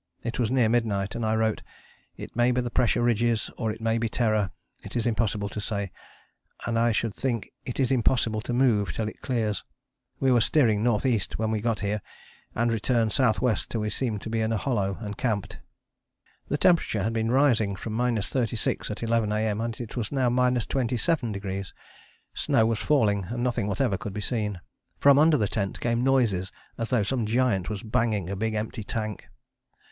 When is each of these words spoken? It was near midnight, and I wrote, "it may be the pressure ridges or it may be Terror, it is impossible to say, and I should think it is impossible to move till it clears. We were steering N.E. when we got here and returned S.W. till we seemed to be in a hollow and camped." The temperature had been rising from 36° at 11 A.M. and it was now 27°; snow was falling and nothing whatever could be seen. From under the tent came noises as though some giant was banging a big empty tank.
It 0.23 0.39
was 0.39 0.49
near 0.49 0.67
midnight, 0.67 1.13
and 1.13 1.23
I 1.23 1.35
wrote, 1.35 1.61
"it 2.17 2.35
may 2.35 2.49
be 2.49 2.59
the 2.59 2.71
pressure 2.71 3.03
ridges 3.03 3.51
or 3.55 3.69
it 3.71 3.79
may 3.79 3.99
be 3.99 4.09
Terror, 4.09 4.49
it 4.83 4.95
is 4.95 5.05
impossible 5.05 5.47
to 5.49 5.61
say, 5.61 5.91
and 6.65 6.79
I 6.79 6.91
should 6.91 7.13
think 7.13 7.51
it 7.67 7.79
is 7.79 7.91
impossible 7.91 8.41
to 8.41 8.51
move 8.51 8.93
till 8.93 9.07
it 9.07 9.21
clears. 9.21 9.63
We 10.19 10.31
were 10.31 10.41
steering 10.41 10.87
N.E. 10.87 11.21
when 11.37 11.51
we 11.51 11.61
got 11.61 11.81
here 11.81 12.01
and 12.55 12.71
returned 12.71 13.11
S.W. 13.11 13.55
till 13.69 13.81
we 13.81 13.91
seemed 13.91 14.23
to 14.23 14.29
be 14.31 14.41
in 14.41 14.51
a 14.51 14.57
hollow 14.57 14.97
and 15.01 15.15
camped." 15.19 15.59
The 16.47 16.57
temperature 16.57 17.03
had 17.03 17.13
been 17.13 17.29
rising 17.29 17.75
from 17.75 17.93
36° 17.95 18.89
at 18.89 19.03
11 19.03 19.31
A.M. 19.31 19.61
and 19.61 19.79
it 19.79 19.95
was 19.95 20.11
now 20.11 20.31
27°; 20.31 21.73
snow 22.33 22.65
was 22.65 22.79
falling 22.79 23.25
and 23.25 23.43
nothing 23.43 23.67
whatever 23.67 23.99
could 23.99 24.13
be 24.13 24.19
seen. 24.21 24.61
From 24.97 25.19
under 25.19 25.37
the 25.37 25.47
tent 25.47 25.79
came 25.79 26.03
noises 26.03 26.51
as 26.75 26.89
though 26.89 27.03
some 27.03 27.27
giant 27.27 27.69
was 27.69 27.83
banging 27.83 28.31
a 28.31 28.35
big 28.35 28.55
empty 28.55 28.83
tank. 28.83 29.27